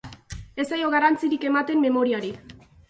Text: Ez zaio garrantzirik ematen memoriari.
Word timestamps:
Ez 0.63 0.65
zaio 0.71 0.89
garrantzirik 0.95 1.47
ematen 1.53 1.87
memoriari. 1.87 2.37